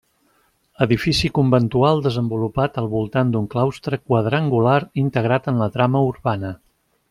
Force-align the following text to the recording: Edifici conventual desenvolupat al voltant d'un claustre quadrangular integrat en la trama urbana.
Edifici 0.85 1.29
conventual 1.39 2.01
desenvolupat 2.07 2.81
al 2.83 2.89
voltant 2.95 3.35
d'un 3.35 3.47
claustre 3.53 4.01
quadrangular 4.09 4.81
integrat 5.07 5.51
en 5.53 5.65
la 5.65 5.73
trama 5.77 6.05
urbana. 6.11 6.53